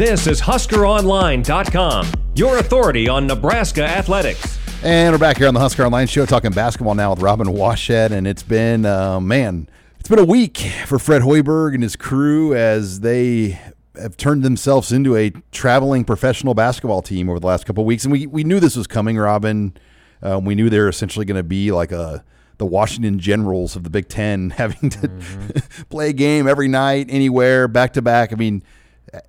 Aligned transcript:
This 0.00 0.26
is 0.26 0.40
HuskerOnline.com, 0.40 2.06
your 2.34 2.56
authority 2.56 3.06
on 3.06 3.26
Nebraska 3.26 3.84
athletics. 3.84 4.58
And 4.82 5.12
we're 5.12 5.18
back 5.18 5.36
here 5.36 5.46
on 5.46 5.52
the 5.52 5.60
Husker 5.60 5.84
Online 5.84 6.06
Show 6.06 6.24
talking 6.24 6.52
basketball 6.52 6.94
now 6.94 7.10
with 7.10 7.20
Robin 7.20 7.48
Washut. 7.48 8.10
And 8.10 8.26
it's 8.26 8.42
been, 8.42 8.86
uh, 8.86 9.20
man, 9.20 9.68
it's 9.98 10.08
been 10.08 10.18
a 10.18 10.24
week 10.24 10.56
for 10.86 10.98
Fred 10.98 11.20
Hoiberg 11.20 11.74
and 11.74 11.82
his 11.82 11.96
crew 11.96 12.54
as 12.54 13.00
they 13.00 13.60
have 13.94 14.16
turned 14.16 14.42
themselves 14.42 14.90
into 14.90 15.16
a 15.16 15.32
traveling 15.52 16.04
professional 16.04 16.54
basketball 16.54 17.02
team 17.02 17.28
over 17.28 17.38
the 17.38 17.46
last 17.46 17.66
couple 17.66 17.82
of 17.82 17.86
weeks. 17.86 18.02
And 18.04 18.10
we, 18.10 18.26
we 18.26 18.42
knew 18.42 18.58
this 18.58 18.76
was 18.76 18.86
coming, 18.86 19.18
Robin. 19.18 19.76
Um, 20.22 20.46
we 20.46 20.54
knew 20.54 20.70
they 20.70 20.78
were 20.78 20.88
essentially 20.88 21.26
going 21.26 21.36
to 21.36 21.42
be 21.42 21.72
like 21.72 21.92
a 21.92 22.24
the 22.56 22.64
Washington 22.64 23.18
Generals 23.18 23.76
of 23.76 23.84
the 23.84 23.90
Big 23.90 24.08
Ten, 24.08 24.48
having 24.56 24.88
to 24.88 25.08
mm-hmm. 25.08 25.82
play 25.90 26.08
a 26.08 26.14
game 26.14 26.48
every 26.48 26.68
night, 26.68 27.08
anywhere, 27.10 27.68
back 27.68 27.92
to 27.92 28.00
back. 28.00 28.32
I 28.32 28.36
mean, 28.36 28.62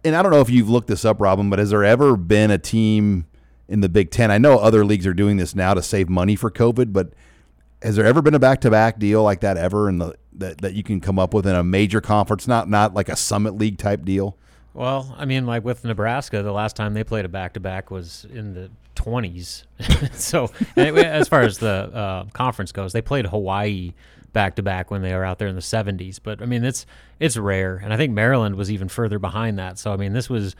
and 0.03 0.15
I 0.15 0.21
don't 0.21 0.31
know 0.31 0.41
if 0.41 0.49
you've 0.49 0.69
looked 0.69 0.87
this 0.87 1.05
up, 1.05 1.19
Robin, 1.19 1.49
but 1.49 1.59
has 1.59 1.71
there 1.71 1.83
ever 1.83 2.15
been 2.15 2.51
a 2.51 2.57
team 2.57 3.25
in 3.71 3.79
the 3.79 3.89
Big 3.89 4.11
Ten. 4.11 4.29
I 4.29 4.37
know 4.37 4.59
other 4.59 4.83
leagues 4.83 5.07
are 5.07 5.13
doing 5.13 5.37
this 5.37 5.55
now 5.55 5.73
to 5.73 5.81
save 5.81 6.09
money 6.09 6.35
for 6.35 6.51
COVID, 6.51 6.91
but 6.91 7.13
has 7.81 7.95
there 7.95 8.05
ever 8.05 8.21
been 8.21 8.35
a 8.35 8.39
back-to-back 8.39 8.99
deal 8.99 9.23
like 9.23 9.39
that 9.39 9.57
ever 9.57 9.87
in 9.87 9.97
the 9.97 10.13
that, 10.33 10.59
that 10.59 10.73
you 10.73 10.83
can 10.83 10.99
come 10.99 11.17
up 11.17 11.33
with 11.33 11.47
in 11.47 11.55
a 11.55 11.63
major 11.63 12.01
conference, 12.01 12.47
not 12.47 12.69
not 12.69 12.93
like 12.93 13.07
a 13.07 13.15
Summit 13.15 13.55
League 13.55 13.77
type 13.77 14.03
deal? 14.03 14.37
Well, 14.73 15.15
I 15.17 15.23
mean, 15.25 15.45
like 15.45 15.63
with 15.63 15.85
Nebraska, 15.85 16.43
the 16.43 16.51
last 16.51 16.75
time 16.75 16.93
they 16.93 17.03
played 17.03 17.23
a 17.25 17.29
back-to-back 17.29 17.91
was 17.91 18.25
in 18.33 18.53
the 18.53 18.69
20s. 18.95 19.63
so, 20.13 20.51
as 20.75 21.27
far 21.27 21.41
as 21.41 21.57
the 21.57 21.69
uh, 21.93 22.25
conference 22.33 22.73
goes, 22.73 22.91
they 22.91 23.01
played 23.01 23.25
Hawaii 23.25 23.93
back 24.33 24.55
to 24.55 24.63
back 24.63 24.91
when 24.91 25.01
they 25.01 25.13
were 25.13 25.25
out 25.25 25.39
there 25.39 25.47
in 25.47 25.55
the 25.55 25.61
70s. 25.61 26.19
But 26.21 26.41
I 26.41 26.45
mean, 26.45 26.63
it's 26.63 26.85
it's 27.19 27.37
rare, 27.37 27.77
and 27.77 27.93
I 27.93 27.97
think 27.97 28.13
Maryland 28.13 28.55
was 28.55 28.71
even 28.71 28.89
further 28.89 29.19
behind 29.19 29.59
that. 29.59 29.77
So 29.77 29.93
I 29.93 29.97
mean, 29.97 30.13
this 30.13 30.29
was 30.29 30.55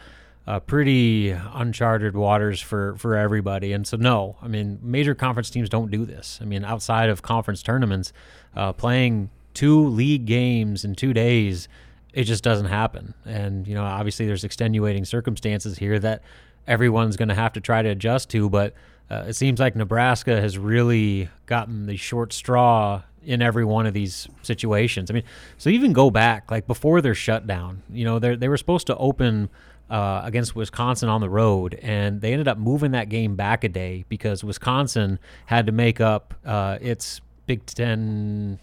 uh, 0.48 0.60
pretty 0.60 1.30
uncharted 1.32 2.16
waters 2.16 2.60
for 2.60 2.96
for 2.98 3.16
everybody. 3.16 3.74
And 3.74 3.86
so, 3.86 3.98
no, 3.98 4.38
I 4.42 4.48
mean, 4.48 4.80
major 4.82 5.14
conference 5.14 5.50
teams 5.50 5.70
don't 5.70 5.92
do 5.92 6.06
this. 6.06 6.40
I 6.42 6.46
mean, 6.46 6.66
outside 6.66 7.10
of 7.10 7.22
conference 7.22 7.62
tournaments, 7.62 8.12
uh, 8.56 8.74
playing 8.74 9.30
two 9.54 9.88
league 9.88 10.26
games 10.26 10.84
in 10.84 10.96
two 10.96 11.14
days, 11.14 11.68
it 12.14 12.24
just 12.24 12.44
doesn't 12.44 12.68
happen. 12.68 13.14
And 13.26 13.68
you 13.68 13.76
know, 13.76 13.84
obviously, 13.84 14.26
there's 14.26 14.44
extenuating 14.44 15.06
circumstances 15.06 15.78
here 15.78 16.00
that 16.00 16.24
everyone's 16.68 17.18
going 17.18 17.30
to 17.30 17.36
have 17.36 17.54
to 17.54 17.62
try 17.62 17.82
to 17.82 17.90
adjust 17.90 18.30
to. 18.32 18.50
But 18.50 18.74
uh, 19.10 19.26
it 19.28 19.34
seems 19.34 19.60
like 19.60 19.76
Nebraska 19.76 20.40
has 20.42 20.58
really 20.58 21.30
gotten 21.46 21.86
the 21.86 21.98
short 21.98 22.34
straw 22.34 23.04
in 23.26 23.42
every 23.42 23.66
one 23.66 23.86
of 23.86 23.94
these 23.94 24.28
situations. 24.42 25.12
I 25.12 25.14
mean, 25.14 25.24
so 25.58 25.70
even 25.70 25.94
go 25.94 26.10
back 26.10 26.50
like 26.52 26.68
before 26.68 27.02
their 27.02 27.16
shutdown, 27.16 27.84
you 27.92 28.06
know, 28.06 28.20
they 28.20 28.36
they 28.36 28.50
were 28.50 28.58
supposed 28.58 28.88
to 28.88 28.98
open 28.98 29.50
uh, 29.90 30.22
against 30.24 30.56
Wisconsin 30.56 31.10
on 31.10 31.22
the 31.22 31.30
road, 31.30 31.78
and 31.82 32.22
they 32.22 32.32
ended 32.32 32.48
up 32.48 32.58
moving 32.58 32.92
that 32.92 33.10
game 33.10 33.36
back 33.36 33.64
a 33.64 33.70
day 33.70 34.06
because 34.08 34.44
Wisconsin 34.44 35.20
had 35.46 35.66
to 35.66 35.72
make 35.72 36.00
up 36.00 36.34
uh, 36.46 36.78
its 36.82 37.22
Big 37.46 37.66
Ten. 37.66 38.60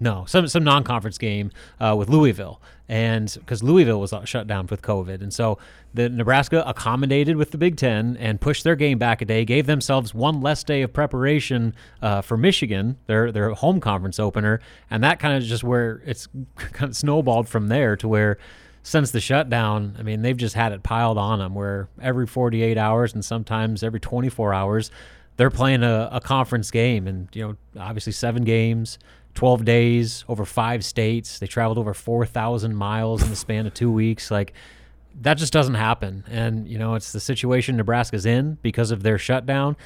No, 0.00 0.24
some 0.26 0.46
some 0.46 0.62
non-conference 0.62 1.18
game 1.18 1.50
uh, 1.80 1.94
with 1.98 2.08
Louisville, 2.08 2.62
and 2.88 3.34
because 3.40 3.62
Louisville 3.64 4.00
was 4.00 4.14
shut 4.24 4.46
down 4.46 4.68
with 4.68 4.80
COVID, 4.80 5.22
and 5.22 5.32
so 5.32 5.58
the 5.92 6.08
Nebraska 6.08 6.62
accommodated 6.66 7.36
with 7.36 7.50
the 7.50 7.58
Big 7.58 7.76
Ten 7.76 8.16
and 8.18 8.40
pushed 8.40 8.62
their 8.62 8.76
game 8.76 8.98
back 8.98 9.22
a 9.22 9.24
day, 9.24 9.44
gave 9.44 9.66
themselves 9.66 10.14
one 10.14 10.40
less 10.40 10.62
day 10.62 10.82
of 10.82 10.92
preparation 10.92 11.74
uh, 12.00 12.20
for 12.20 12.36
Michigan, 12.36 12.96
their 13.06 13.32
their 13.32 13.50
home 13.54 13.80
conference 13.80 14.20
opener, 14.20 14.60
and 14.88 15.02
that 15.02 15.18
kind 15.18 15.36
of 15.36 15.42
just 15.42 15.64
where 15.64 16.00
it's 16.06 16.28
kind 16.56 16.90
of 16.90 16.96
snowballed 16.96 17.48
from 17.48 17.66
there 17.66 17.96
to 17.96 18.06
where 18.06 18.38
since 18.88 19.10
the 19.10 19.20
shutdown, 19.20 19.96
I 19.98 20.02
mean, 20.02 20.22
they've 20.22 20.36
just 20.36 20.54
had 20.54 20.72
it 20.72 20.82
piled 20.82 21.18
on 21.18 21.40
them 21.40 21.54
where 21.54 21.88
every 22.00 22.26
48 22.26 22.78
hours 22.78 23.12
and 23.12 23.22
sometimes 23.22 23.82
every 23.82 24.00
24 24.00 24.54
hours, 24.54 24.90
they're 25.36 25.50
playing 25.50 25.82
a, 25.82 26.08
a 26.10 26.20
conference 26.20 26.70
game. 26.70 27.06
And, 27.06 27.28
you 27.34 27.42
know, 27.42 27.56
obviously 27.78 28.12
seven 28.12 28.44
games, 28.44 28.98
12 29.38 29.64
days, 29.64 30.24
over 30.28 30.44
five 30.44 30.84
states. 30.84 31.38
They 31.38 31.46
traveled 31.46 31.78
over 31.78 31.94
4,000 31.94 32.74
miles 32.74 33.22
in 33.22 33.30
the 33.30 33.36
span 33.36 33.68
of 33.68 33.72
two 33.72 33.92
weeks. 33.92 34.32
Like, 34.32 34.52
that 35.20 35.34
just 35.34 35.52
doesn't 35.52 35.76
happen. 35.76 36.24
And, 36.28 36.66
you 36.66 36.76
know, 36.76 36.96
it's 36.96 37.12
the 37.12 37.20
situation 37.20 37.76
Nebraska's 37.76 38.26
in 38.26 38.58
because 38.62 38.90
of 38.90 39.04
their 39.04 39.16
shutdown. 39.16 39.76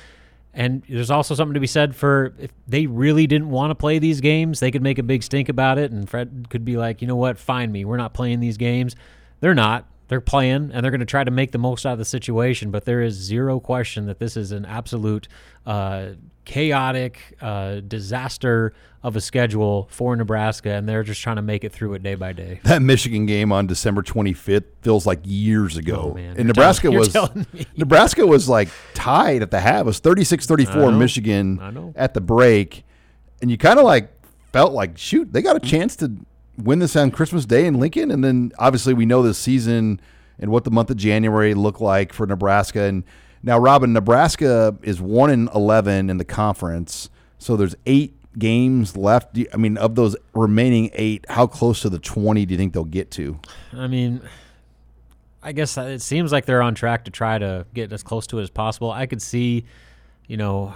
And 0.55 0.83
there's 0.89 1.11
also 1.11 1.35
something 1.35 1.53
to 1.53 1.61
be 1.61 1.67
said 1.67 1.95
for 1.95 2.33
if 2.39 2.51
they 2.67 2.87
really 2.87 3.27
didn't 3.27 3.51
want 3.51 3.73
to 3.73 3.75
play 3.75 3.99
these 3.99 4.23
games, 4.23 4.59
they 4.59 4.71
could 4.71 4.83
make 4.83 4.99
a 4.99 5.03
big 5.03 5.23
stink 5.23 5.51
about 5.51 5.77
it. 5.77 5.93
And 5.93 6.09
Fred 6.09 6.47
could 6.49 6.65
be 6.65 6.79
like, 6.79 7.03
you 7.03 7.07
know 7.07 7.17
what, 7.17 7.39
find 7.39 7.71
me. 7.71 7.85
We're 7.85 7.99
not 7.99 8.15
playing 8.15 8.41
these 8.41 8.57
games. 8.57 8.97
They're 9.41 9.55
not. 9.55 9.87
They're 10.13 10.21
playing 10.21 10.73
and 10.75 10.85
they're 10.85 10.91
going 10.91 11.01
to 11.01 11.07
try 11.07 11.25
to 11.25 11.31
make 11.31 11.53
the 11.53 11.59
most 11.59 11.87
out 11.87 11.95
of 11.95 11.99
the 11.99 12.05
situation. 12.05 12.71
But 12.71 12.85
there 12.85 13.01
is 13.01 13.15
zero 13.15 13.59
question 13.59 14.05
that 14.09 14.19
this 14.19 14.37
is 14.37 14.53
an 14.53 14.67
absolute 14.67 15.27
uh, 15.65 16.09
chaotic 16.45 17.39
uh, 17.41 17.81
disaster 17.81 18.75
of 19.03 19.17
a 19.17 19.23
schedule 19.23 19.89
for 19.91 20.15
Nebraska, 20.15 20.69
and 20.69 20.87
they're 20.87 21.03
just 21.03 21.23
trying 21.23 21.37
to 21.37 21.43
make 21.43 21.65
it 21.65 21.73
through 21.73 21.95
it 21.95 22.03
day 22.03 22.15
by 22.15 22.35
day. 22.35 22.61
That 22.65 22.83
Michigan 22.83 23.25
game 23.25 23.53
on 23.53 23.67
December 23.67 24.03
25th 24.03 24.65
feels 24.83 25.07
like 25.07 25.21
years 25.25 25.79
ago. 25.79 26.13
Oh, 26.15 26.19
and 26.19 26.47
Nebraska 26.47 26.91
was 26.91 27.17
Nebraska 27.79 28.27
was 28.27 28.51
like 28.51 28.69
tied 28.93 29.41
at 29.41 29.51
the 29.51 29.61
half. 29.61 29.81
It 29.81 29.87
was 29.87 30.01
36-34 30.03 30.95
Michigan 30.99 31.95
at 31.97 32.13
the 32.13 32.21
break, 32.21 32.85
and 33.41 33.51
you 33.51 33.57
kind 33.57 33.79
of 33.79 33.87
like 33.87 34.11
felt 34.53 34.75
like 34.75 34.99
shoot, 34.99 35.33
they 35.33 35.41
got 35.41 35.57
a 35.57 35.61
chance 35.61 35.97
to 35.97 36.13
win 36.57 36.79
this 36.79 36.97
on 36.97 37.11
Christmas 37.11 37.47
Day 37.47 37.67
in 37.67 37.79
Lincoln, 37.81 38.11
and 38.11 38.25
then 38.25 38.53
obviously 38.59 38.95
we 38.95 39.07
know 39.07 39.23
the 39.23 39.35
season 39.35 40.01
and 40.39 40.51
what 40.51 40.65
the 40.65 40.71
month 40.71 40.91
of 40.91 40.97
January 40.97 41.55
looked 41.55 41.81
like 41.81 42.13
for 42.13 42.27
Nebraska 42.27 42.83
and 42.83 43.05
now, 43.45 43.59
Robin, 43.59 43.93
Nebraska 43.93 44.77
is 44.83 45.01
one 45.01 45.29
in 45.29 45.49
eleven 45.53 46.09
in 46.09 46.19
the 46.19 46.25
conference, 46.25 47.11
so 47.39 47.57
there's 47.57 47.75
eight 47.87 48.15
games 48.39 48.97
left. 48.97 49.37
I 49.53 49.57
mean, 49.57 49.77
of 49.77 49.97
those 49.97 50.15
remaining 50.33 50.91
eight, 50.95 51.27
how 51.29 51.49
close 51.49 51.83
to 51.83 51.91
the 51.91 51.99
twenty 51.99 52.47
do 52.47 52.55
you 52.55 52.59
think 52.59 52.73
they'll 52.73 52.85
get 52.85 53.11
to? 53.13 53.41
I 53.73 53.89
mean, 53.89 54.23
I 55.43 55.51
guess 55.51 55.77
it 55.77 56.03
seems 56.03 56.31
like 56.31 56.47
they're 56.47 56.63
on 56.63 56.77
track 56.77 57.07
to 57.07 57.11
try 57.11 57.37
to 57.37 57.67
get 57.75 57.93
as 57.93 58.05
close 58.05 58.29
to 58.29 58.39
it 58.39 58.43
as 58.43 58.51
possible. 58.51 58.93
I 58.93 59.07
could 59.07 59.21
see, 59.21 59.65
you 60.29 60.37
know, 60.37 60.73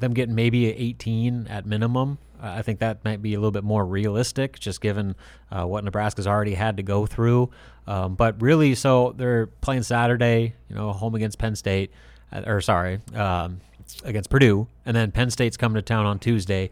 them 0.00 0.14
getting 0.14 0.34
maybe 0.34 0.66
18 0.66 1.46
at 1.48 1.66
minimum. 1.66 2.18
I 2.40 2.62
think 2.62 2.80
that 2.80 3.04
might 3.04 3.22
be 3.22 3.34
a 3.34 3.38
little 3.38 3.50
bit 3.50 3.64
more 3.64 3.84
realistic, 3.86 4.58
just 4.58 4.80
given 4.80 5.16
uh, 5.50 5.64
what 5.64 5.82
Nebraska's 5.82 6.26
already 6.26 6.54
had 6.54 6.76
to 6.76 6.82
go 6.82 7.06
through. 7.06 7.50
Um, 7.86 8.16
but 8.16 8.40
really, 8.42 8.74
so 8.74 9.14
they're 9.16 9.46
playing 9.46 9.82
Saturday, 9.82 10.54
you 10.68 10.76
know, 10.76 10.92
home 10.92 11.14
against 11.14 11.38
Penn 11.38 11.56
State, 11.56 11.90
uh, 12.32 12.42
or 12.46 12.60
sorry, 12.60 13.00
um, 13.14 13.60
against 14.04 14.30
Purdue, 14.30 14.66
and 14.84 14.96
then 14.96 15.10
Penn 15.10 15.30
State's 15.30 15.56
coming 15.56 15.76
to 15.76 15.82
town 15.82 16.06
on 16.06 16.18
Tuesday. 16.18 16.70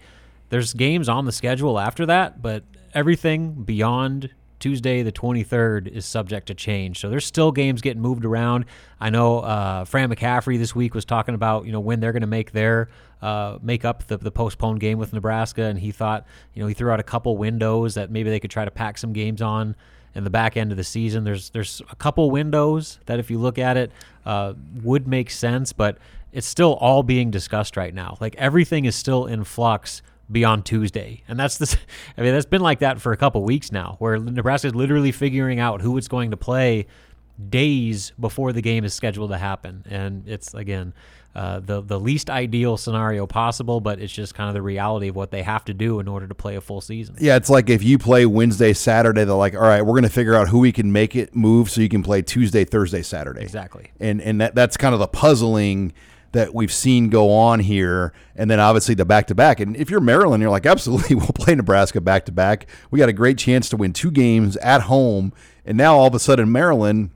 There's 0.50 0.74
games 0.74 1.08
on 1.08 1.24
the 1.24 1.32
schedule 1.32 1.78
after 1.78 2.04
that, 2.06 2.42
but 2.42 2.64
everything 2.94 3.62
beyond 3.62 4.30
Tuesday, 4.62 5.02
the 5.02 5.10
23rd, 5.10 5.88
is 5.88 6.06
subject 6.06 6.46
to 6.46 6.54
change. 6.54 7.00
So 7.00 7.10
there's 7.10 7.26
still 7.26 7.50
games 7.50 7.80
getting 7.80 8.00
moved 8.00 8.24
around. 8.24 8.64
I 9.00 9.10
know 9.10 9.40
uh, 9.40 9.84
Fran 9.84 10.08
McCaffery 10.08 10.56
this 10.56 10.72
week 10.72 10.94
was 10.94 11.04
talking 11.04 11.34
about 11.34 11.66
you 11.66 11.72
know 11.72 11.80
when 11.80 11.98
they're 11.98 12.12
going 12.12 12.20
to 12.20 12.28
make 12.28 12.52
their 12.52 12.88
uh, 13.20 13.58
make 13.60 13.84
up 13.84 14.06
the, 14.06 14.18
the 14.18 14.30
postponed 14.30 14.78
game 14.78 14.98
with 14.98 15.12
Nebraska, 15.12 15.64
and 15.64 15.80
he 15.80 15.90
thought 15.90 16.26
you 16.54 16.62
know 16.62 16.68
he 16.68 16.74
threw 16.74 16.92
out 16.92 17.00
a 17.00 17.02
couple 17.02 17.36
windows 17.36 17.94
that 17.94 18.12
maybe 18.12 18.30
they 18.30 18.38
could 18.38 18.52
try 18.52 18.64
to 18.64 18.70
pack 18.70 18.98
some 18.98 19.12
games 19.12 19.42
on 19.42 19.74
in 20.14 20.22
the 20.22 20.30
back 20.30 20.56
end 20.56 20.70
of 20.70 20.76
the 20.76 20.84
season. 20.84 21.24
There's 21.24 21.50
there's 21.50 21.82
a 21.90 21.96
couple 21.96 22.30
windows 22.30 23.00
that, 23.06 23.18
if 23.18 23.32
you 23.32 23.38
look 23.38 23.58
at 23.58 23.76
it, 23.76 23.90
uh, 24.24 24.54
would 24.82 25.08
make 25.08 25.30
sense, 25.30 25.72
but 25.72 25.98
it's 26.32 26.46
still 26.46 26.74
all 26.74 27.02
being 27.02 27.32
discussed 27.32 27.76
right 27.76 27.92
now. 27.92 28.16
Like 28.20 28.36
everything 28.36 28.84
is 28.84 28.94
still 28.94 29.26
in 29.26 29.42
flux 29.42 30.02
beyond 30.30 30.64
Tuesday, 30.64 31.22
and 31.28 31.38
that's 31.38 31.58
this. 31.58 31.76
I 32.16 32.22
mean, 32.22 32.32
that's 32.32 32.46
been 32.46 32.62
like 32.62 32.80
that 32.80 33.00
for 33.00 33.12
a 33.12 33.16
couple 33.16 33.42
weeks 33.42 33.72
now, 33.72 33.96
where 33.98 34.18
Nebraska 34.18 34.68
is 34.68 34.74
literally 34.74 35.12
figuring 35.12 35.60
out 35.60 35.80
who 35.80 35.96
it's 35.98 36.08
going 36.08 36.30
to 36.30 36.36
play 36.36 36.86
days 37.48 38.12
before 38.20 38.52
the 38.52 38.62
game 38.62 38.84
is 38.84 38.94
scheduled 38.94 39.30
to 39.30 39.38
happen, 39.38 39.84
and 39.88 40.28
it's 40.28 40.54
again 40.54 40.94
uh, 41.34 41.60
the 41.60 41.80
the 41.80 41.98
least 41.98 42.28
ideal 42.28 42.76
scenario 42.76 43.26
possible, 43.26 43.80
but 43.80 43.98
it's 44.00 44.12
just 44.12 44.34
kind 44.34 44.48
of 44.48 44.54
the 44.54 44.60
reality 44.60 45.08
of 45.08 45.16
what 45.16 45.30
they 45.30 45.42
have 45.42 45.64
to 45.64 45.72
do 45.72 45.98
in 45.98 46.06
order 46.06 46.26
to 46.28 46.34
play 46.34 46.56
a 46.56 46.60
full 46.60 46.80
season. 46.80 47.16
Yeah, 47.18 47.36
it's 47.36 47.48
like 47.48 47.70
if 47.70 47.82
you 47.82 47.96
play 47.96 48.26
Wednesday, 48.26 48.74
Saturday, 48.74 49.24
they're 49.24 49.34
like, 49.34 49.54
all 49.54 49.62
right, 49.62 49.80
we're 49.80 49.94
going 49.94 50.02
to 50.02 50.10
figure 50.10 50.34
out 50.34 50.48
who 50.48 50.58
we 50.58 50.72
can 50.72 50.92
make 50.92 51.16
it 51.16 51.34
move 51.34 51.70
so 51.70 51.80
you 51.80 51.88
can 51.88 52.02
play 52.02 52.20
Tuesday, 52.20 52.64
Thursday, 52.64 53.02
Saturday. 53.02 53.40
Exactly. 53.40 53.90
And 53.98 54.20
and 54.20 54.40
that 54.42 54.54
that's 54.54 54.76
kind 54.76 54.92
of 54.92 55.00
the 55.00 55.08
puzzling 55.08 55.94
that 56.32 56.54
we've 56.54 56.72
seen 56.72 57.08
go 57.08 57.30
on 57.32 57.60
here, 57.60 58.12
and 58.34 58.50
then 58.50 58.58
obviously 58.58 58.94
the 58.94 59.04
back 59.04 59.26
to 59.28 59.34
back. 59.34 59.60
And 59.60 59.76
if 59.76 59.90
you're 59.90 60.00
Maryland, 60.00 60.40
you're 60.40 60.50
like, 60.50 60.66
absolutely, 60.66 61.14
we'll 61.16 61.28
play 61.28 61.54
Nebraska 61.54 62.00
back 62.00 62.26
to 62.26 62.32
back. 62.32 62.66
We 62.90 62.98
got 62.98 63.08
a 63.08 63.14
great 63.14 63.38
chance 63.38 63.68
to 63.70 63.76
win 63.76 63.92
two 63.92 64.10
games 64.10 64.56
at 64.58 64.82
home, 64.82 65.32
and 65.64 65.78
now 65.78 65.96
all 65.96 66.06
of 66.06 66.14
a 66.14 66.18
sudden 66.18 66.50
Maryland 66.50 67.10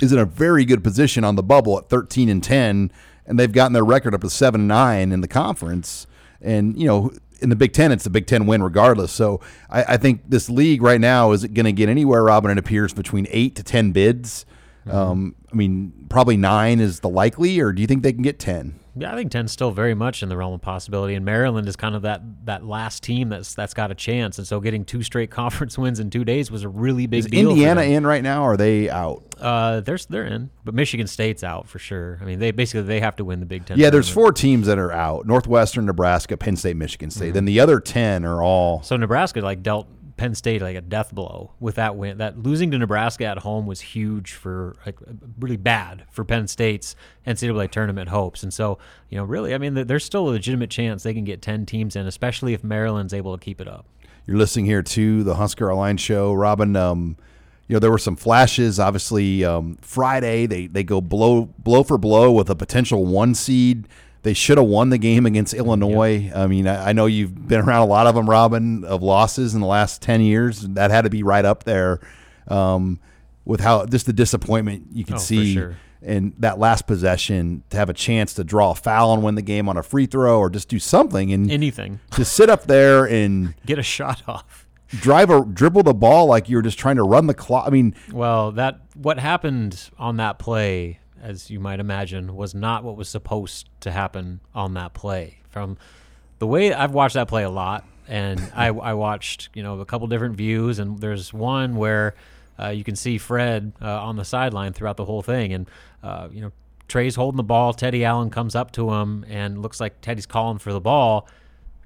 is 0.00 0.12
in 0.12 0.18
a 0.18 0.24
very 0.24 0.64
good 0.64 0.82
position 0.82 1.22
on 1.22 1.36
the 1.36 1.42
bubble 1.42 1.78
at 1.78 1.88
13 1.88 2.28
and 2.28 2.42
10 2.42 2.90
and 3.26 3.38
they've 3.38 3.52
gotten 3.52 3.72
their 3.72 3.84
record 3.84 4.14
up 4.14 4.20
to 4.20 4.30
seven 4.30 4.66
nine 4.66 5.12
in 5.12 5.20
the 5.20 5.28
conference. 5.28 6.06
And 6.40 6.78
you 6.78 6.86
know, 6.86 7.12
in 7.40 7.48
the 7.48 7.56
Big 7.56 7.72
Ten, 7.72 7.92
it's 7.92 8.04
the 8.04 8.10
Big 8.10 8.26
Ten 8.26 8.46
win 8.46 8.62
regardless. 8.62 9.12
So 9.12 9.40
I, 9.70 9.84
I 9.84 9.96
think 9.96 10.22
this 10.28 10.48
league 10.48 10.82
right 10.82 11.00
now 11.00 11.32
is 11.32 11.44
going 11.46 11.64
to 11.64 11.72
get 11.72 11.88
anywhere, 11.88 12.24
Robin. 12.24 12.50
It 12.50 12.58
appears 12.58 12.92
between 12.92 13.26
eight 13.30 13.56
to 13.56 13.62
ten 13.62 13.92
bids. 13.92 14.46
Um, 14.90 15.34
I 15.52 15.56
mean, 15.56 16.06
probably 16.08 16.36
nine 16.36 16.80
is 16.80 17.00
the 17.00 17.08
likely, 17.08 17.60
or 17.60 17.72
do 17.72 17.80
you 17.80 17.86
think 17.86 18.02
they 18.02 18.12
can 18.12 18.22
get 18.22 18.38
ten? 18.38 18.80
Yeah, 18.96 19.12
I 19.12 19.16
think 19.16 19.32
10's 19.32 19.50
still 19.50 19.72
very 19.72 19.94
much 19.94 20.22
in 20.22 20.28
the 20.28 20.36
realm 20.36 20.54
of 20.54 20.60
possibility, 20.60 21.14
and 21.14 21.24
Maryland 21.24 21.66
is 21.66 21.74
kind 21.74 21.96
of 21.96 22.02
that 22.02 22.22
that 22.46 22.64
last 22.64 23.02
team 23.02 23.28
that's 23.28 23.52
that's 23.52 23.74
got 23.74 23.90
a 23.90 23.94
chance. 23.94 24.38
And 24.38 24.46
so, 24.46 24.60
getting 24.60 24.84
two 24.84 25.02
straight 25.02 25.30
conference 25.32 25.76
wins 25.76 25.98
in 25.98 26.10
two 26.10 26.24
days 26.24 26.50
was 26.50 26.62
a 26.62 26.68
really 26.68 27.06
big 27.06 27.20
Is 27.20 27.26
deal. 27.26 27.50
Indiana 27.50 27.82
in 27.82 28.06
right 28.06 28.22
now? 28.22 28.44
Or 28.44 28.52
are 28.52 28.56
they 28.56 28.88
out? 28.88 29.24
Uh, 29.40 29.80
they're 29.80 29.98
they're 30.08 30.26
in, 30.26 30.50
but 30.64 30.74
Michigan 30.74 31.08
State's 31.08 31.42
out 31.42 31.68
for 31.68 31.80
sure. 31.80 32.18
I 32.22 32.24
mean, 32.24 32.38
they 32.38 32.52
basically 32.52 32.82
they 32.82 33.00
have 33.00 33.16
to 33.16 33.24
win 33.24 33.40
the 33.40 33.46
Big 33.46 33.66
Ten. 33.66 33.78
Yeah, 33.78 33.90
there's 33.90 34.08
four 34.08 34.32
teams 34.32 34.68
that 34.68 34.78
are 34.78 34.92
out: 34.92 35.26
Northwestern, 35.26 35.86
Nebraska, 35.86 36.36
Penn 36.36 36.56
State, 36.56 36.76
Michigan 36.76 37.10
State. 37.10 37.26
Mm-hmm. 37.26 37.34
Then 37.34 37.44
the 37.46 37.60
other 37.60 37.80
ten 37.80 38.24
are 38.24 38.42
all. 38.42 38.82
So 38.82 38.96
Nebraska 38.96 39.40
like 39.40 39.62
dealt 39.62 39.88
Penn 40.16 40.34
State 40.34 40.62
like 40.62 40.76
a 40.76 40.80
death 40.80 41.12
blow 41.12 41.52
with 41.58 41.74
that 41.74 41.96
win. 41.96 42.18
That 42.18 42.38
losing 42.38 42.70
to 42.70 42.78
Nebraska 42.78 43.24
at 43.24 43.38
home 43.38 43.66
was 43.66 43.80
huge 43.80 44.32
for 44.32 44.76
like 44.86 44.96
really 45.40 45.56
bad 45.56 46.04
for 46.10 46.24
Penn 46.24 46.46
State's 46.46 46.94
NCAA 47.26 47.70
tournament 47.70 48.08
hopes. 48.08 48.42
And 48.42 48.54
so 48.54 48.78
you 49.08 49.18
know, 49.18 49.24
really, 49.24 49.54
I 49.54 49.58
mean, 49.58 49.74
there's 49.74 50.04
still 50.04 50.28
a 50.28 50.30
legitimate 50.30 50.70
chance 50.70 51.02
they 51.02 51.14
can 51.14 51.24
get 51.24 51.42
ten 51.42 51.66
teams 51.66 51.96
in, 51.96 52.06
especially 52.06 52.54
if 52.54 52.62
Maryland's 52.62 53.12
able 53.12 53.36
to 53.36 53.42
keep 53.42 53.60
it 53.60 53.68
up. 53.68 53.86
You're 54.26 54.38
listening 54.38 54.66
here 54.66 54.82
to 54.82 55.22
the 55.22 55.34
Husker 55.34 55.70
Online 55.70 55.96
Show. 55.96 56.32
Robin, 56.32 56.76
um, 56.76 57.16
you 57.66 57.74
know 57.74 57.80
there 57.80 57.90
were 57.90 57.98
some 57.98 58.16
flashes. 58.16 58.78
Obviously, 58.78 59.44
um, 59.44 59.78
Friday 59.80 60.46
they 60.46 60.66
they 60.66 60.84
go 60.84 61.00
blow 61.00 61.46
blow 61.58 61.82
for 61.82 61.98
blow 61.98 62.30
with 62.30 62.48
a 62.50 62.54
potential 62.54 63.04
one 63.04 63.34
seed. 63.34 63.88
They 64.24 64.32
should 64.34 64.58
have 64.58 64.66
won 64.66 64.88
the 64.90 64.98
game 64.98 65.26
against 65.26 65.54
Illinois. 65.54 66.32
I 66.34 66.46
mean, 66.48 66.66
I, 66.66 66.88
I 66.88 66.92
know 66.92 67.06
you've 67.06 67.46
been 67.46 67.60
around 67.60 67.82
a 67.82 67.86
lot 67.86 68.06
of 68.08 68.14
them, 68.16 68.28
Robin, 68.28 68.82
of 68.84 69.02
losses 69.02 69.54
in 69.54 69.60
the 69.60 69.66
last 69.66 70.02
ten 70.02 70.20
years. 70.20 70.60
That 70.62 70.90
had 70.90 71.02
to 71.02 71.10
be 71.10 71.22
right 71.22 71.44
up 71.44 71.64
there 71.64 72.00
um, 72.48 72.98
with 73.44 73.60
how 73.60 73.86
just 73.86 74.06
the 74.06 74.12
disappointment 74.12 74.86
you 74.92 75.04
can 75.04 75.14
Oh, 75.16 75.18
see 75.18 75.54
sure. 75.54 75.76
in 76.02 76.34
that 76.38 76.58
last 76.58 76.86
possession 76.86 77.62
to 77.70 77.76
have 77.76 77.88
a 77.90 77.94
chance 77.94 78.34
to 78.34 78.44
draw 78.44 78.70
a 78.70 78.74
foul 78.74 79.12
and 79.14 79.22
win 79.22 79.34
the 79.34 79.42
game 79.42 79.68
on 79.68 79.76
a 79.76 79.82
free 79.82 80.06
throw 80.06 80.38
or 80.38 80.50
just 80.50 80.68
do 80.68 80.78
something 80.78 81.32
and 81.32 81.50
Anything, 81.50 82.00
to 82.12 82.24
sit 82.24 82.48
up 82.50 82.64
there 82.66 83.06
and 83.06 83.54
get 83.66 83.78
a 83.78 83.82
shot 83.82 84.22
off. 84.26 84.66
drive 84.88 85.28
a 85.30 85.44
dribble 85.44 85.82
the 85.82 85.92
ball 85.94 86.26
like 86.26 86.48
you 86.48 86.56
were 86.56 86.62
just 86.62 86.78
trying 86.78 86.96
to 86.96 87.02
run 87.02 87.26
the 87.26 87.34
clock. 87.34 87.66
I 87.66 87.70
mean, 87.70 87.94
Well, 88.12 88.52
that 88.52 88.80
what 88.94 89.18
happened 89.18 89.90
on 89.98 90.16
that 90.18 90.38
play, 90.38 91.00
as 91.22 91.50
you 91.50 91.60
might 91.60 91.80
imagine, 91.80 92.34
was 92.36 92.54
not 92.54 92.84
what 92.84 92.96
was 92.96 93.08
supposed 93.08 93.68
to 93.80 93.90
happen 93.90 94.40
on 94.54 94.74
that 94.74 94.94
play. 94.94 95.38
From 95.48 95.76
the 96.38 96.46
way 96.46 96.72
I've 96.72 96.92
watched 96.92 97.14
that 97.14 97.28
play 97.28 97.44
a 97.44 97.50
lot, 97.50 97.86
and 98.08 98.40
I, 98.54 98.68
I 98.68 98.94
watched 98.94 99.50
you 99.54 99.62
know 99.62 99.80
a 99.80 99.86
couple 99.86 100.06
different 100.06 100.36
views, 100.36 100.78
and 100.78 100.98
there's 100.98 101.32
one 101.32 101.76
where 101.76 102.14
uh, 102.58 102.68
you 102.68 102.84
can 102.84 102.96
see 102.96 103.18
Fred 103.18 103.72
uh, 103.80 104.02
on 104.02 104.16
the 104.16 104.24
sideline 104.24 104.72
throughout 104.72 104.96
the 104.96 105.04
whole 105.04 105.22
thing, 105.22 105.52
and 105.52 105.70
uh, 106.02 106.28
you 106.30 106.40
know 106.40 106.52
Trey's 106.88 107.16
holding 107.16 107.36
the 107.36 107.42
ball. 107.42 107.72
Teddy 107.72 108.04
Allen 108.04 108.30
comes 108.30 108.54
up 108.54 108.72
to 108.72 108.90
him, 108.90 109.24
and 109.28 109.62
looks 109.62 109.80
like 109.80 110.00
Teddy's 110.00 110.26
calling 110.26 110.58
for 110.58 110.72
the 110.72 110.80
ball. 110.80 111.28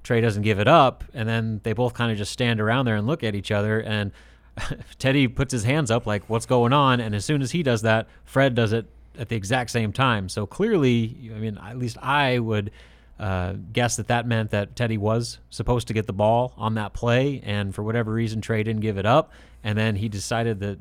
Trey 0.03 0.21
doesn't 0.21 0.43
give 0.43 0.59
it 0.59 0.67
up, 0.67 1.03
and 1.13 1.27
then 1.27 1.61
they 1.63 1.73
both 1.73 1.93
kind 1.93 2.11
of 2.11 2.17
just 2.17 2.31
stand 2.31 2.59
around 2.59 2.85
there 2.85 2.95
and 2.95 3.05
look 3.05 3.23
at 3.23 3.35
each 3.35 3.51
other. 3.51 3.79
And 3.81 4.11
Teddy 4.99 5.27
puts 5.27 5.51
his 5.51 5.63
hands 5.63 5.91
up, 5.91 6.05
like, 6.05 6.23
"What's 6.29 6.45
going 6.45 6.73
on?" 6.73 6.99
And 6.99 7.15
as 7.15 7.25
soon 7.25 7.41
as 7.41 7.51
he 7.51 7.63
does 7.63 7.81
that, 7.83 8.07
Fred 8.23 8.55
does 8.55 8.73
it 8.73 8.87
at 9.19 9.29
the 9.29 9.35
exact 9.35 9.69
same 9.69 9.91
time. 9.91 10.29
So 10.29 10.45
clearly, 10.45 11.31
I 11.35 11.39
mean, 11.39 11.57
at 11.57 11.77
least 11.77 11.97
I 12.01 12.39
would 12.39 12.71
uh, 13.19 13.55
guess 13.73 13.97
that 13.97 14.07
that 14.07 14.25
meant 14.25 14.51
that 14.51 14.75
Teddy 14.75 14.97
was 14.97 15.39
supposed 15.49 15.87
to 15.89 15.93
get 15.93 16.07
the 16.07 16.13
ball 16.13 16.53
on 16.57 16.75
that 16.75 16.93
play, 16.93 17.41
and 17.43 17.75
for 17.75 17.83
whatever 17.83 18.13
reason, 18.13 18.39
Trey 18.39 18.63
didn't 18.63 18.81
give 18.81 18.97
it 18.97 19.05
up, 19.05 19.31
and 19.63 19.77
then 19.77 19.95
he 19.95 20.07
decided 20.07 20.61
that 20.61 20.79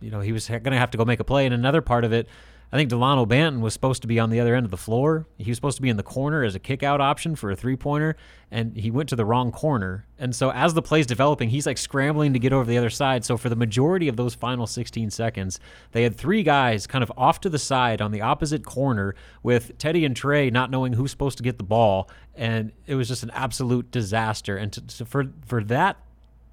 you 0.00 0.10
know 0.10 0.20
he 0.20 0.32
was 0.32 0.48
going 0.48 0.62
to 0.62 0.78
have 0.78 0.92
to 0.92 0.98
go 0.98 1.04
make 1.04 1.20
a 1.20 1.24
play. 1.24 1.44
And 1.46 1.54
another 1.54 1.82
part 1.82 2.04
of 2.04 2.12
it. 2.12 2.28
I 2.72 2.76
think 2.76 2.88
Delano 2.88 3.26
Banton 3.26 3.60
was 3.60 3.72
supposed 3.72 4.02
to 4.02 4.08
be 4.08 4.20
on 4.20 4.30
the 4.30 4.38
other 4.38 4.54
end 4.54 4.64
of 4.64 4.70
the 4.70 4.76
floor. 4.76 5.26
He 5.38 5.50
was 5.50 5.56
supposed 5.56 5.76
to 5.76 5.82
be 5.82 5.88
in 5.88 5.96
the 5.96 6.04
corner 6.04 6.44
as 6.44 6.54
a 6.54 6.60
kick 6.60 6.84
out 6.84 7.00
option 7.00 7.34
for 7.34 7.50
a 7.50 7.56
three 7.56 7.74
pointer, 7.74 8.16
and 8.48 8.76
he 8.76 8.92
went 8.92 9.08
to 9.08 9.16
the 9.16 9.24
wrong 9.24 9.50
corner. 9.50 10.06
And 10.18 10.34
so 10.36 10.52
as 10.52 10.74
the 10.74 10.82
play's 10.82 11.06
developing, 11.06 11.48
he's 11.48 11.66
like 11.66 11.78
scrambling 11.78 12.32
to 12.32 12.38
get 12.38 12.52
over 12.52 12.64
the 12.64 12.78
other 12.78 12.90
side. 12.90 13.24
So 13.24 13.36
for 13.36 13.48
the 13.48 13.56
majority 13.56 14.06
of 14.06 14.16
those 14.16 14.36
final 14.36 14.68
16 14.68 15.10
seconds, 15.10 15.58
they 15.90 16.04
had 16.04 16.14
three 16.14 16.44
guys 16.44 16.86
kind 16.86 17.02
of 17.02 17.10
off 17.16 17.40
to 17.40 17.48
the 17.48 17.58
side 17.58 18.00
on 18.00 18.12
the 18.12 18.20
opposite 18.20 18.64
corner 18.64 19.16
with 19.42 19.76
Teddy 19.78 20.04
and 20.04 20.14
Trey 20.14 20.48
not 20.50 20.70
knowing 20.70 20.92
who's 20.92 21.10
supposed 21.10 21.38
to 21.38 21.44
get 21.44 21.58
the 21.58 21.64
ball. 21.64 22.08
And 22.36 22.70
it 22.86 22.94
was 22.94 23.08
just 23.08 23.24
an 23.24 23.30
absolute 23.30 23.90
disaster. 23.90 24.56
And 24.56 24.72
to, 24.74 24.86
to, 24.86 25.04
for, 25.04 25.24
for 25.44 25.64
that 25.64 25.96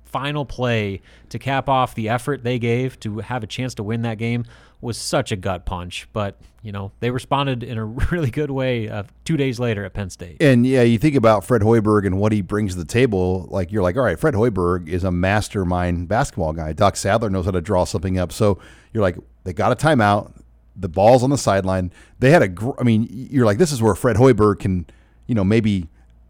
final 0.08 0.46
play 0.46 1.02
to 1.30 1.40
cap 1.40 1.70
off 1.70 1.96
the 1.96 2.10
effort 2.10 2.44
they 2.44 2.60
gave 2.60 3.00
to 3.02 3.20
have 3.20 3.44
a 3.44 3.48
chance 3.48 3.76
to 3.76 3.84
win 3.84 4.02
that 4.04 4.18
game 4.18 4.46
was 4.80 4.98
such 4.98 5.32
a 5.32 5.36
gut 5.36 5.66
punch. 5.66 6.08
But, 6.14 6.40
you 6.62 6.72
know, 6.72 6.92
they 7.00 7.10
responded 7.10 7.64
in 7.64 7.78
a 7.78 7.86
really 8.12 8.30
good 8.32 8.52
way 8.52 8.90
uh, 8.90 9.04
two 9.26 9.38
days 9.38 9.60
later 9.60 9.84
at 9.86 9.94
Penn 9.94 10.10
State. 10.10 10.38
and 10.42 10.66
yeah, 10.66 10.84
you 10.84 10.98
think 10.98 11.16
about 11.16 11.44
Fred 11.44 11.62
Hoiberg 11.62 12.06
and 12.06 12.20
what 12.20 12.32
he 12.32 12.42
brings 12.42 12.74
to 12.74 12.80
the 12.80 12.86
table. 12.86 13.48
Like 13.50 13.72
you're 13.72 13.84
like, 13.84 13.96
all 13.98 14.04
right, 14.04 14.20
Fred 14.20 14.34
Hoiberg 14.34 14.88
is 14.88 15.04
a 15.04 15.12
mastermind 15.12 16.08
basketball 16.08 16.54
guy. 16.54 16.74
Doc 16.74 16.96
Sadler 16.96 17.30
knows 17.30 17.46
how 17.46 17.52
to 17.52 17.62
draw 17.62 17.84
something 17.84 18.18
up. 18.18 18.32
So 18.32 18.60
you're 18.94 19.04
like, 19.04 19.18
they 19.44 19.54
got 19.54 19.72
a 19.72 19.76
timeout. 19.76 20.34
The 20.76 20.90
ball's 20.90 21.24
on 21.24 21.32
the 21.32 21.38
sideline. 21.40 21.92
They 22.20 22.30
had 22.30 22.44
a. 22.44 22.48
Gr- 22.48 22.80
I 22.80 22.84
mean, 22.84 23.08
you're 23.10 23.46
like, 23.46 23.58
this 23.58 23.72
is 23.72 23.82
where 23.82 23.96
Fred 23.96 24.16
Hoiberg 24.16 24.60
can, 24.60 24.86
you 25.26 25.34
know, 25.34 25.44
maybe 25.44 25.88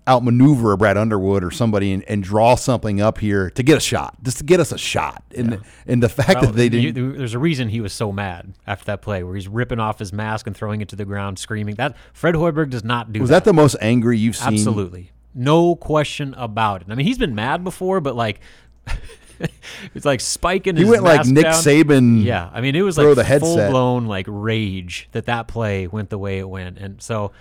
outmaneuver 0.07 0.71
a 0.71 0.77
Brad 0.77 0.97
Underwood 0.97 1.43
or 1.43 1.51
somebody 1.51 1.91
and, 1.91 2.03
and 2.07 2.23
draw 2.23 2.55
something 2.55 3.01
up 3.01 3.17
here 3.17 3.49
to 3.51 3.63
get 3.63 3.77
a 3.77 3.79
shot, 3.81 4.15
just 4.23 4.37
to 4.37 4.43
get 4.43 4.59
us 4.59 4.71
a 4.71 4.77
shot. 4.77 5.23
And 5.35 5.59
and 5.85 6.01
the 6.01 6.09
fact 6.09 6.41
Well, 6.41 6.51
that 6.51 6.55
they 6.55 6.69
didn't. 6.69 7.17
there's 7.17 7.33
a 7.33 7.39
reason 7.39 7.69
he 7.69 7.81
was 7.81 7.93
so 7.93 8.11
mad 8.11 8.53
after 8.65 8.85
that 8.85 9.01
play, 9.01 9.23
where 9.23 9.35
he's 9.35 9.47
ripping 9.47 9.79
off 9.79 9.99
his 9.99 10.13
mask 10.13 10.47
and 10.47 10.55
throwing 10.55 10.81
it 10.81 10.87
to 10.89 10.95
the 10.95 11.05
ground, 11.05 11.39
screaming. 11.39 11.75
That 11.75 11.95
Fred 12.13 12.35
Hoiberg 12.35 12.69
does 12.69 12.83
not 12.83 13.11
do 13.11 13.19
was 13.21 13.29
that 13.29 13.43
the 13.43 13.53
most 13.53 13.75
angry 13.81 14.17
you've 14.17 14.35
seen? 14.37 14.53
Absolutely. 14.53 15.11
No 15.35 15.75
question 15.75 16.33
about 16.35 16.81
it. 16.81 16.87
I 16.89 16.95
mean, 16.95 17.05
he's 17.05 17.17
been 17.19 17.35
mad 17.35 17.63
before, 17.63 18.01
but 18.01 18.15
like, 18.15 18.39
it's 19.93 20.05
like 20.05 20.19
spiking 20.19 20.75
He 20.75 20.81
his 20.81 20.89
head. 20.89 20.95
He 20.99 21.01
went 21.03 21.17
like 21.17 21.27
Nick 21.27 21.43
down. 21.43 21.53
Saban. 21.53 22.23
Yeah, 22.23 22.49
I 22.51 22.61
mean, 22.61 22.75
it 22.75 22.81
was 22.81 22.97
like 22.97 23.15
the 23.15 23.23
headset. 23.23 23.41
full 23.41 23.69
blown 23.69 24.05
like 24.07 24.25
rage 24.27 25.09
that 25.11 25.25
that 25.25 25.47
play 25.47 25.87
went 25.87 26.09
the 26.09 26.17
way 26.17 26.39
it 26.39 26.49
went, 26.49 26.77
and 26.77 27.01
so 27.01 27.31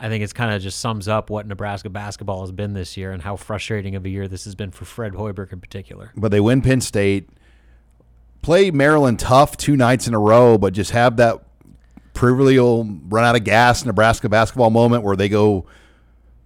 I 0.00 0.08
think 0.08 0.22
it's 0.22 0.32
kind 0.32 0.54
of 0.54 0.62
just 0.62 0.78
sums 0.78 1.08
up 1.08 1.28
what 1.28 1.46
Nebraska 1.46 1.90
basketball 1.90 2.42
has 2.42 2.52
been 2.52 2.72
this 2.72 2.96
year 2.96 3.12
and 3.12 3.22
how 3.22 3.36
frustrating 3.36 3.96
of 3.96 4.04
a 4.04 4.08
year 4.08 4.28
this 4.28 4.44
has 4.44 4.54
been 4.54 4.70
for 4.70 4.84
Fred 4.84 5.12
Hoiberg 5.14 5.52
in 5.52 5.60
particular. 5.60 6.12
but 6.16 6.30
they 6.30 6.40
win 6.40 6.62
Penn 6.62 6.80
State. 6.80 7.28
Play 8.42 8.70
Maryland 8.70 9.18
tough 9.18 9.56
two 9.56 9.76
nights 9.76 10.06
in 10.06 10.14
a 10.14 10.18
row, 10.18 10.56
but 10.56 10.72
just 10.72 10.92
have 10.92 11.16
that 11.16 11.40
proverbial 12.14 12.84
run 13.08 13.24
out 13.24 13.36
of 13.36 13.44
gas 13.44 13.84
Nebraska 13.84 14.28
basketball 14.28 14.70
moment 14.70 15.02
where 15.02 15.16
they 15.16 15.28
go 15.28 15.66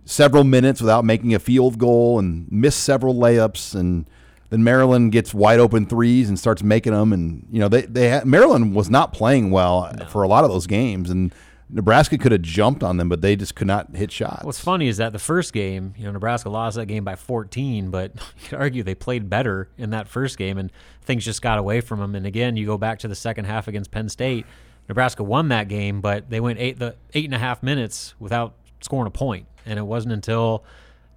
several 0.05 0.45
minutes 0.45 0.81
without 0.81 1.05
making 1.05 1.35
a 1.35 1.39
field 1.39 1.79
goal 1.79 2.19
and 2.19 2.51
miss 2.51 2.75
several 2.75 3.15
layups, 3.15 3.75
and 3.75 4.09
then 4.51 4.65
Maryland 4.65 5.13
gets 5.13 5.33
wide 5.33 5.61
open 5.61 5.87
threes 5.87 6.29
and 6.29 6.39
starts 6.39 6.63
making 6.63 6.93
them. 6.93 7.13
And 7.13 7.47
you 7.51 7.61
know 7.61 7.69
they 7.69 7.83
they 7.83 8.09
had, 8.09 8.27
Maryland 8.27 8.75
was 8.75 8.89
not 8.91 9.13
playing 9.13 9.51
well 9.51 9.93
for 10.09 10.23
a 10.23 10.29
lot 10.29 10.45
of 10.45 10.51
those 10.51 10.67
games, 10.67 11.11
and 11.11 11.33
Nebraska 11.75 12.19
could 12.19 12.33
have 12.33 12.43
jumped 12.43 12.83
on 12.83 12.99
them, 12.99 13.09
but 13.09 13.23
they 13.23 13.35
just 13.35 13.55
could 13.55 13.67
not 13.67 13.97
hit 13.97 14.13
shots. 14.13 14.45
What's 14.45 14.61
funny 14.61 14.89
is 14.89 14.99
that 14.99 15.13
the 15.13 15.19
first 15.19 15.55
game, 15.55 15.95
you 15.97 16.05
know, 16.05 16.11
Nebraska 16.11 16.51
lost 16.51 16.77
that 16.77 16.85
game 16.85 17.03
by 17.03 17.17
14, 17.17 17.91
but 17.91 18.13
you 18.43 18.49
could 18.51 18.59
argue 18.59 18.83
they 18.83 18.95
played 18.95 19.31
better 19.31 19.71
in 19.79 19.91
that 19.91 20.07
first 20.07 20.37
game 20.37 20.59
and 20.59 20.71
things 21.01 21.25
just 21.25 21.41
got 21.41 21.59
away 21.59 21.81
from 21.81 21.99
them. 21.99 22.15
And 22.15 22.27
again, 22.27 22.57
you 22.57 22.67
go 22.67 22.77
back 22.77 22.99
to 23.01 23.09
the 23.09 23.15
second 23.15 23.47
half 23.47 23.69
against 23.69 23.91
Penn 23.91 24.11
State. 24.11 24.45
Nebraska 24.89 25.23
won 25.23 25.49
that 25.49 25.69
game, 25.69 26.03
but 26.03 26.29
they 26.29 26.41
went 26.41 26.59
eight 26.59 26.79
the 26.79 26.97
eight 27.15 27.25
and 27.25 27.35
a 27.35 27.39
half 27.39 27.63
minutes 27.63 28.15
without 28.19 28.55
scoring 28.81 29.07
a 29.07 29.11
point, 29.11 29.47
and 29.65 29.79
it 29.79 29.83
wasn't 29.83 30.13
until 30.13 30.65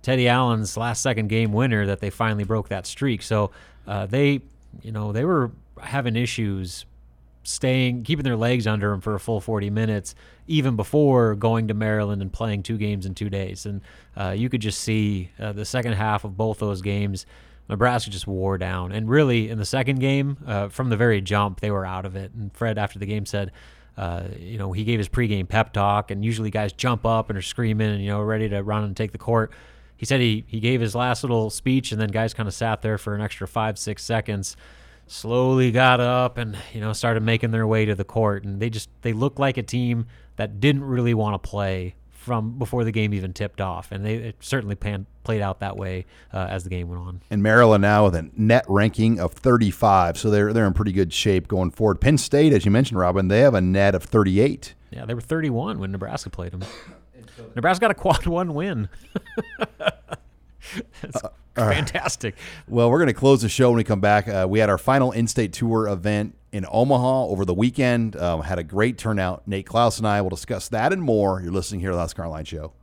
Teddy 0.03 0.29
Allen's 0.29 0.77
last 0.77 1.01
second 1.01 1.27
game 1.27 1.51
winner 1.51 1.87
that 1.87 1.99
they 1.99 2.11
finally 2.11 2.43
broke 2.43 2.69
that 2.69 2.85
streak. 2.85 3.23
So 3.23 3.51
uh, 3.87 4.05
they, 4.05 4.41
you 4.83 4.91
know, 4.91 5.11
they 5.11 5.25
were 5.25 5.51
having 5.81 6.15
issues 6.15 6.85
staying, 7.47 8.03
keeping 8.03 8.23
their 8.23 8.35
legs 8.35 8.67
under 8.67 8.89
them 8.89 9.01
for 9.01 9.15
a 9.15 9.19
full 9.19 9.39
40 9.39 9.69
minutes, 9.69 10.15
even 10.47 10.75
before 10.75 11.35
going 11.35 11.67
to 11.67 11.73
Maryland 11.73 12.21
and 12.21 12.31
playing 12.31 12.63
two 12.63 12.77
games 12.77 13.05
in 13.05 13.15
two 13.15 13.29
days. 13.29 13.65
And 13.65 13.81
uh, 14.15 14.33
you 14.35 14.49
could 14.49 14.61
just 14.61 14.81
see 14.81 15.31
uh, 15.39 15.53
the 15.53 15.65
second 15.65 15.93
half 15.93 16.23
of 16.23 16.35
both 16.37 16.59
those 16.59 16.81
games, 16.81 17.25
Nebraska 17.69 18.11
just 18.11 18.27
wore 18.27 18.57
down. 18.57 18.91
And 18.91 19.09
really, 19.09 19.49
in 19.49 19.57
the 19.57 19.65
second 19.65 19.99
game, 19.99 20.37
uh, 20.45 20.69
from 20.69 20.89
the 20.89 20.97
very 20.97 21.21
jump, 21.21 21.61
they 21.61 21.71
were 21.71 21.85
out 21.85 22.05
of 22.05 22.15
it. 22.15 22.31
And 22.33 22.53
Fred, 22.55 22.77
after 22.77 22.99
the 22.99 23.05
game, 23.05 23.25
said, 23.25 23.51
uh, 23.97 24.23
you 24.37 24.57
know, 24.57 24.71
he 24.71 24.83
gave 24.83 24.99
his 24.99 25.09
pregame 25.09 25.47
pep 25.47 25.73
talk, 25.73 26.11
and 26.11 26.23
usually 26.23 26.51
guys 26.51 26.73
jump 26.73 27.05
up 27.05 27.29
and 27.29 27.37
are 27.37 27.41
screaming 27.41 27.91
and, 27.91 28.01
you 28.01 28.09
know, 28.09 28.21
ready 28.21 28.49
to 28.49 28.61
run 28.61 28.83
and 28.83 28.95
take 28.95 29.11
the 29.11 29.17
court. 29.17 29.51
He 29.97 30.05
said 30.05 30.19
he, 30.19 30.43
he 30.47 30.59
gave 30.59 30.81
his 30.81 30.93
last 30.93 31.23
little 31.23 31.49
speech, 31.49 31.91
and 31.91 32.01
then 32.01 32.09
guys 32.09 32.33
kind 32.33 32.47
of 32.47 32.53
sat 32.53 32.81
there 32.81 32.97
for 32.97 33.15
an 33.15 33.21
extra 33.21 33.47
five, 33.47 33.79
six 33.79 34.03
seconds 34.03 34.57
slowly 35.07 35.71
got 35.71 35.99
up 35.99 36.37
and 36.37 36.57
you 36.73 36.81
know 36.81 36.93
started 36.93 37.21
making 37.21 37.51
their 37.51 37.67
way 37.67 37.85
to 37.85 37.95
the 37.95 38.03
court 38.03 38.43
and 38.43 38.59
they 38.59 38.69
just 38.69 38.89
they 39.01 39.13
looked 39.13 39.39
like 39.39 39.57
a 39.57 39.63
team 39.63 40.07
that 40.35 40.59
didn't 40.59 40.83
really 40.83 41.13
want 41.13 41.41
to 41.41 41.49
play 41.49 41.95
from 42.25 42.57
before 42.57 42.83
the 42.83 42.91
game 42.91 43.13
even 43.13 43.33
tipped 43.33 43.61
off, 43.61 43.91
and 43.91 44.03
they 44.03 44.15
it 44.15 44.35
certainly 44.39 44.73
pan, 44.73 45.05
played 45.23 45.41
out 45.41 45.59
that 45.59 45.77
way 45.77 46.05
uh, 46.33 46.47
as 46.49 46.63
the 46.63 46.71
game 46.71 46.89
went 46.89 46.99
on. 46.99 47.21
And 47.29 47.43
Maryland 47.43 47.83
now 47.83 48.05
with 48.05 48.15
a 48.15 48.27
net 48.35 48.65
ranking 48.67 49.19
of 49.19 49.33
35, 49.33 50.17
so 50.17 50.31
they're 50.31 50.51
they're 50.51 50.65
in 50.65 50.73
pretty 50.73 50.91
good 50.91 51.13
shape 51.13 51.47
going 51.47 51.69
forward. 51.69 52.01
Penn 52.01 52.17
State, 52.17 52.51
as 52.51 52.65
you 52.65 52.71
mentioned, 52.71 52.97
Robin, 52.97 53.27
they 53.27 53.41
have 53.41 53.53
a 53.53 53.61
net 53.61 53.93
of 53.93 54.03
38. 54.03 54.73
Yeah, 54.89 55.05
they 55.05 55.13
were 55.13 55.21
31 55.21 55.77
when 55.77 55.91
Nebraska 55.91 56.31
played 56.31 56.51
them. 56.51 56.63
Nebraska 57.55 57.81
got 57.81 57.91
a 57.91 57.95
quad 57.95 58.25
one 58.25 58.55
win. 58.55 58.89
That's 61.01 61.21
fantastic. 61.73 62.35
Well, 62.67 62.91
we're 62.91 62.99
going 62.99 63.07
to 63.07 63.13
close 63.13 63.41
the 63.41 63.49
show 63.49 63.69
when 63.69 63.77
we 63.77 63.83
come 63.83 64.01
back. 64.01 64.27
Uh, 64.27 64.45
we 64.49 64.59
had 64.59 64.69
our 64.69 64.77
final 64.77 65.11
in-state 65.11 65.53
tour 65.53 65.87
event 65.87 66.35
in 66.51 66.65
Omaha 66.69 67.25
over 67.25 67.45
the 67.45 67.53
weekend. 67.53 68.15
Um, 68.15 68.41
had 68.41 68.59
a 68.59 68.63
great 68.63 68.97
turnout. 68.97 69.47
Nate 69.47 69.65
Clouse 69.65 69.97
and 69.97 70.07
I 70.07 70.21
will 70.21 70.29
discuss 70.29 70.69
that 70.69 70.93
and 70.93 71.01
more. 71.01 71.41
You're 71.41 71.51
listening 71.51 71.81
here 71.81 71.89
to 71.89 71.95
the 71.95 72.01
Husker 72.01 72.23
Online 72.23 72.45
Show. 72.45 72.73